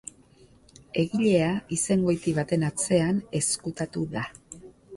Egilea 1.01 1.49
izengoiti 1.77 2.35
baten 2.39 2.67
atzean 2.71 3.23
ezkutatu 3.43 4.07
da. 4.19 4.29